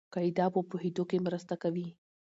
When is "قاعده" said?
0.13-0.45